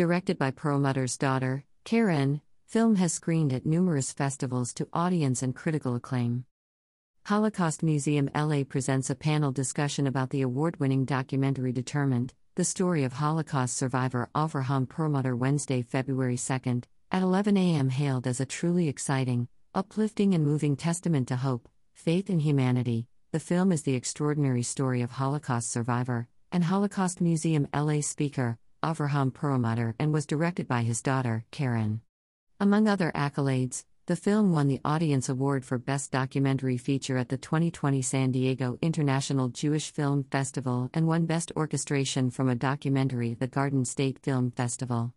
[0.00, 5.94] Directed by Perlmutter's daughter, Karen, film has screened at numerous festivals to audience and critical
[5.94, 6.46] acclaim.
[7.26, 13.04] Holocaust Museum LA presents a panel discussion about the award winning documentary Determined, the story
[13.04, 17.90] of Holocaust survivor Avraham Perlmutter Wednesday, February 2nd, at 11 a.m.
[17.90, 23.06] hailed as a truly exciting, uplifting, and moving testament to hope, faith, and humanity.
[23.32, 29.32] The film is the extraordinary story of Holocaust survivor and Holocaust Museum LA speaker, Avraham
[29.32, 32.00] Perlmutter, and was directed by his daughter, Karen.
[32.58, 37.36] Among other accolades, the film won the Audience Award for Best Documentary Feature at the
[37.36, 43.38] 2020 San Diego International Jewish Film Festival and won Best Orchestration from a Documentary at
[43.38, 45.14] the Garden State Film Festival.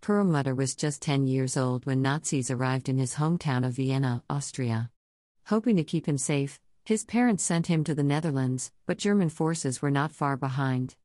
[0.00, 4.90] Perlmutter was just 10 years old when Nazis arrived in his hometown of Vienna, Austria.
[5.46, 9.80] Hoping to keep him safe, his parents sent him to the Netherlands, but German forces
[9.80, 10.96] were not far behind.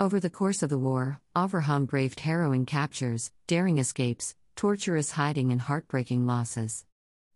[0.00, 5.60] Over the course of the war, Avraham braved harrowing captures, daring escapes, torturous hiding, and
[5.60, 6.84] heartbreaking losses.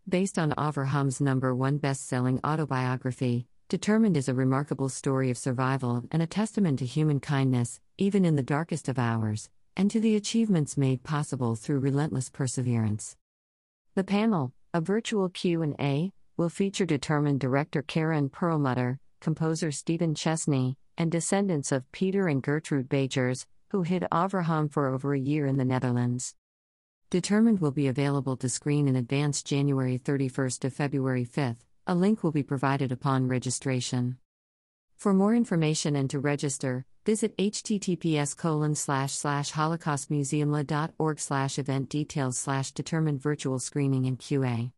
[0.07, 6.03] Based on Avraham's number one best selling autobiography, Determined is a remarkable story of survival
[6.11, 10.15] and a testament to human kindness, even in the darkest of hours, and to the
[10.15, 13.15] achievements made possible through relentless perseverance.
[13.93, 21.09] The panel, a virtual Q&A, will feature determined director Karen Perlmutter, composer Stephen Chesney, and
[21.09, 25.65] descendants of Peter and Gertrude Bajers, who hid Avraham for over a year in the
[25.65, 26.35] Netherlands.
[27.09, 31.59] Determined will be available to screen in advance January 31st to February 5th.
[31.87, 34.17] A link will be provided upon registration.
[34.97, 42.37] For more information and to register, visit https colon slash slash holocaustmuseumla.org slash event details
[42.37, 44.71] slash determined virtual screening and QA.